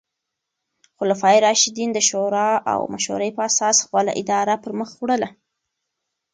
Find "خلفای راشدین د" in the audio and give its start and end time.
0.97-1.99